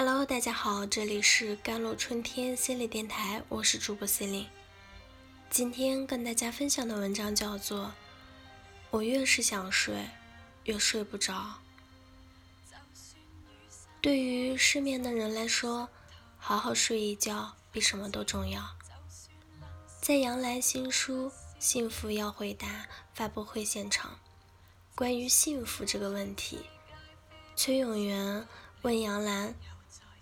[0.00, 4.46] Hello，大家好，这里是甘露春天心理电台，我是主播心灵。
[5.50, 7.86] 今天跟大家分享的文章叫做
[8.90, 10.08] 《我越是想睡，
[10.62, 11.34] 越睡不着》。
[14.00, 15.88] 对于失眠的人来说，
[16.38, 18.62] 好好睡一觉比什么都重要。
[20.00, 21.28] 在杨澜新书
[21.58, 22.68] 《幸福要回答》
[23.14, 24.20] 发布会现场，
[24.94, 26.60] 关于幸福这个问题，
[27.56, 28.46] 崔永元
[28.82, 29.52] 问杨澜。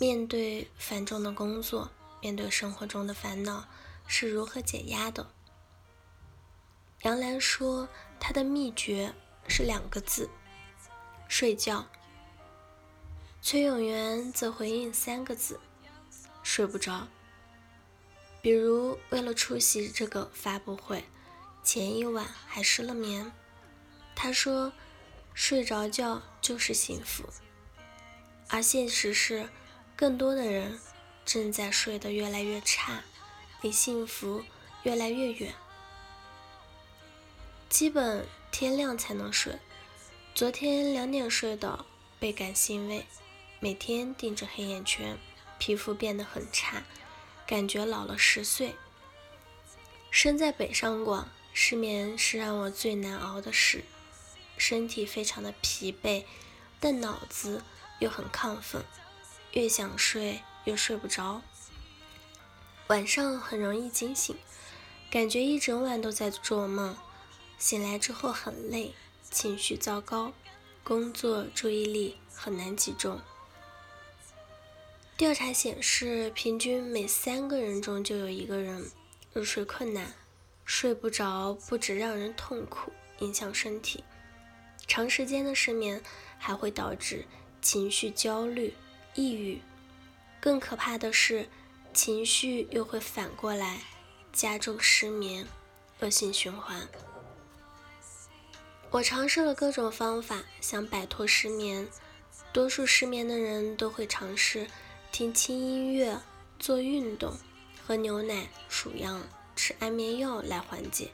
[0.00, 1.90] 面对繁重的工作，
[2.22, 3.66] 面对生活中的烦恼，
[4.06, 5.28] 是如何解压的？
[7.02, 7.88] 杨澜说，
[8.20, 9.12] 她的秘诀
[9.48, 10.30] 是两个字：
[11.26, 11.88] 睡觉。
[13.42, 15.58] 崔永元则回应三个字：
[16.44, 17.08] 睡不着。
[18.40, 21.02] 比如，为了出席这个发布会，
[21.64, 23.32] 前一晚还失了眠。
[24.14, 24.72] 他说，
[25.34, 27.28] 睡着觉就是幸福，
[28.48, 29.48] 而现实是。
[29.98, 30.78] 更多的人
[31.26, 33.02] 正在睡得越来越差，
[33.60, 34.44] 离幸福
[34.84, 35.52] 越来越远。
[37.68, 39.58] 基本天亮才能睡，
[40.36, 41.84] 昨天两点睡的
[42.20, 43.06] 倍感欣慰。
[43.58, 45.18] 每天盯着黑眼圈，
[45.58, 46.84] 皮肤变得很差，
[47.44, 48.76] 感觉老了十岁。
[50.12, 53.82] 身在北上广，失眠是让我最难熬的事，
[54.56, 56.22] 身体非常的疲惫，
[56.78, 57.64] 但脑子
[57.98, 58.84] 又很亢奋。
[59.52, 61.42] 越想睡越睡不着，
[62.88, 64.36] 晚上很容易惊醒，
[65.10, 66.96] 感觉一整晚都在做梦。
[67.58, 68.94] 醒来之后很累，
[69.30, 70.32] 情绪糟糕，
[70.84, 73.20] 工作注意力很难集中。
[75.16, 78.90] 调查显示，平均每三个人中就有一个人
[79.32, 80.14] 入睡困难。
[80.64, 84.04] 睡不着不止让人痛苦，影响身体，
[84.86, 86.02] 长时间的失眠
[86.38, 87.24] 还会导致
[87.62, 88.74] 情绪焦虑。
[89.14, 89.60] 抑郁，
[90.40, 91.48] 更可怕的是，
[91.92, 93.80] 情绪又会反过来
[94.32, 95.46] 加重失眠，
[96.00, 96.88] 恶性循环。
[98.90, 101.88] 我尝试了各种方法，想摆脱失眠。
[102.52, 104.66] 多数失眠的人都会尝试
[105.12, 106.18] 听轻音乐、
[106.58, 107.36] 做运动、
[107.86, 109.22] 喝牛奶、数羊、
[109.54, 111.10] 吃安眠药来缓解，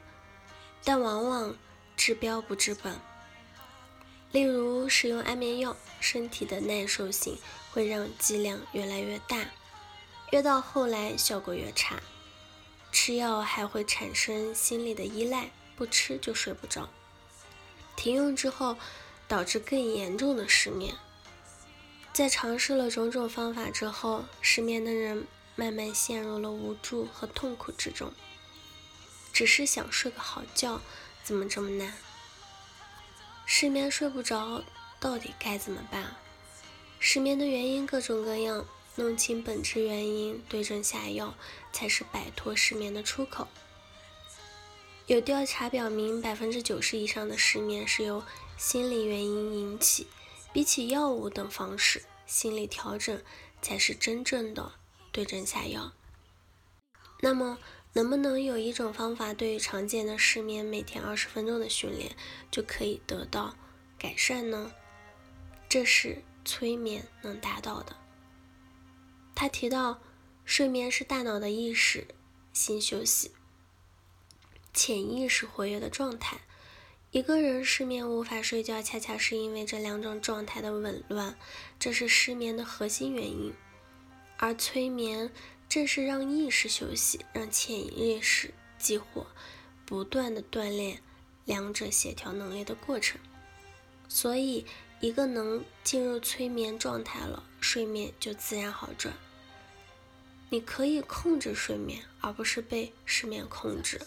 [0.83, 1.55] 但往往
[1.97, 2.97] 治标不治本。
[4.35, 7.37] 例如，使用安眠药，身体的耐受性
[7.71, 9.49] 会让剂量越来越大，
[10.31, 12.01] 越到后来效果越差。
[12.91, 16.89] 吃药还会产生心理的依赖，不吃就睡不着。
[17.95, 18.75] 停用之后，
[19.25, 20.93] 导致更严重的失眠。
[22.11, 25.25] 在尝试了种种方法之后，失眠的人
[25.55, 28.11] 慢慢陷入了无助和痛苦之中。
[29.31, 30.81] 只是想睡个好觉，
[31.23, 31.93] 怎么这么难？
[33.57, 34.61] 失眠睡不着，
[34.99, 36.13] 到底该怎么办？
[36.99, 41.33] 失眠的原因各种各样，弄清本质原因，对症下药，
[41.71, 43.47] 才是摆脱失眠的出口。
[45.07, 48.21] 有调查表明，百分之九十以上的失眠是由
[48.57, 50.07] 心理原因引起。
[50.51, 53.21] 比起药物等方式，心理调整
[53.61, 54.73] 才是真正的
[55.13, 55.93] 对症下药。
[57.21, 57.57] 那么，
[57.95, 62.13] 能不能有一种方法，对于常见的失眠，每天二十分钟的训练
[62.51, 63.55] 就可以得到
[63.97, 64.73] 改善呢？
[65.69, 67.95] 这是催眠能达到的。
[69.33, 70.01] 他提到，
[70.43, 72.05] 睡眠是大脑的意识
[72.51, 73.31] 性休息、
[74.73, 76.41] 潜意识活跃的状态。
[77.11, 81.37] 一个人失眠无法睡觉，恰恰是因为这两种状态的紊乱，
[81.79, 83.53] 这是失眠的核心原因。
[84.37, 85.31] 而催眠。
[85.75, 89.27] 正是让意识休息，让潜意识激活，
[89.85, 91.01] 不断的锻炼
[91.43, 93.19] 两者协调能力的过程。
[94.07, 94.65] 所以，
[95.01, 99.13] 一个能进入催眠状态了，睡眠就自然好转。
[100.49, 103.99] 你可以控制睡眠，而不是被失眠控制。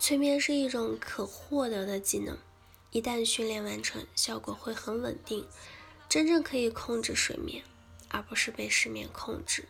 [0.00, 2.36] 催眠是一种可获得的技能，
[2.90, 5.46] 一旦训练完成，效果会很稳定。
[6.08, 7.62] 真正可以控制睡眠，
[8.08, 9.68] 而不是被失眠控制。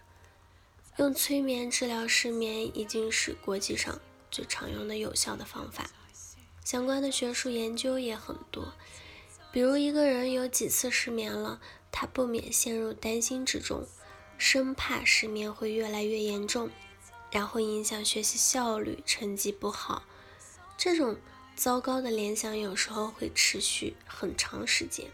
[0.96, 4.00] 用催眠治疗失眠已经是国际上
[4.31, 5.91] 最常用的有效的方法，
[6.64, 8.73] 相关的学术研究也很多。
[9.50, 11.61] 比如一个人有几次失眠了，
[11.91, 13.88] 他不免陷入担心之中，
[14.38, 16.70] 生怕失眠会越来越严重，
[17.32, 20.05] 然后影响学习效率，成绩不好。
[20.79, 21.17] 这种
[21.56, 25.11] 糟糕的联想有时候会持续很长时间，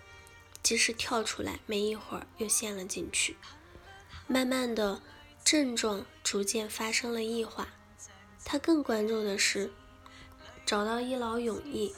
[0.63, 3.37] 即使跳出来，没一会儿又陷了进去，
[4.27, 5.01] 慢慢的。
[5.45, 7.69] 症状逐渐发生了异化，
[8.45, 9.73] 他更关注的是
[10.65, 11.95] 找到一劳永逸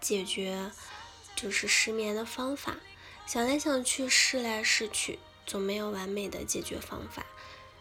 [0.00, 0.70] 解决
[1.36, 2.76] 就是失眠的方法。
[3.26, 7.26] 想来想去，试来试去，总没有完美的解决方法。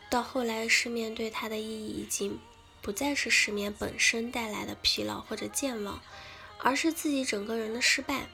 [0.10, 2.40] 到后来，失眠对他的意义已经
[2.82, 6.02] 不再是失眠本身带来的疲劳或者健忘，
[6.60, 8.28] 而是自己整个人的失败。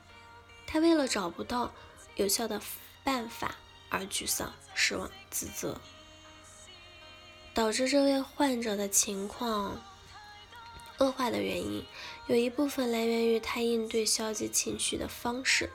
[0.65, 1.71] 他为了找不到
[2.15, 2.59] 有效的
[3.03, 3.55] 办法
[3.89, 5.79] 而沮丧、失望、自责，
[7.53, 9.79] 导致这位患者的情况
[10.97, 11.85] 恶化的原因，
[12.27, 15.69] 有一部分来源于他应对消极情绪的方式。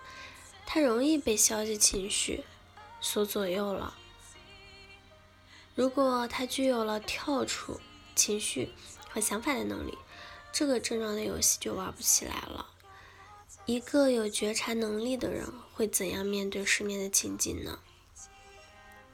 [0.66, 2.44] 他容易被消极情绪
[3.00, 3.96] 所左右了。
[5.74, 7.80] 如果他具有了跳出
[8.14, 8.70] 情绪
[9.08, 9.96] 和想法的能力，
[10.52, 12.66] 这个症状的游戏就玩不起来了。
[13.64, 17.78] 一个有觉察能力的人会怎样面对失眠的情景呢？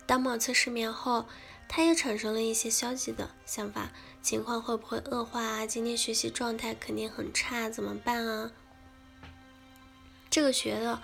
[0.06, 1.26] 当某次失眠后，
[1.68, 5.66] 他也产生了一些消极的想法，情况会不会恶化啊？
[5.66, 8.52] 今天学习状态肯定很差，怎么办啊？
[10.30, 11.02] 这个学的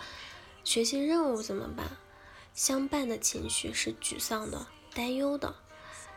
[0.65, 1.97] 学习任务怎么办？
[2.55, 4.67] 相伴的情绪是沮丧的。
[4.93, 5.55] 担忧的，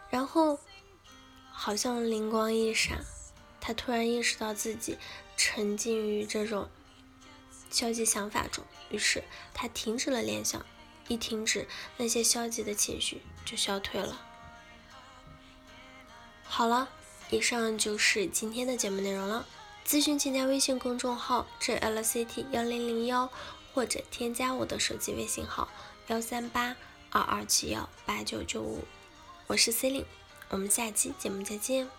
[0.10, 0.60] 然后
[1.52, 3.06] 好像灵光一闪，
[3.62, 4.98] 他突然意识到自己
[5.38, 6.68] 沉浸于这种
[7.70, 9.24] 消极想法中，于是
[9.54, 10.66] 他停止了联想，
[11.08, 11.68] 一停止，
[11.98, 14.26] 那些消极的情绪就消退了。
[16.56, 16.88] 好了，
[17.32, 19.44] 以上就是今天的节目内容了。
[19.84, 23.28] 咨询请加微信公众号 jlct 幺零零幺，
[23.74, 25.68] 或者添加我的手机微信号
[26.10, 26.76] 幺三八。
[27.10, 28.84] 二二七幺八九九五，
[29.48, 30.06] 我是 C 令，
[30.50, 31.90] 我们下期节目再见。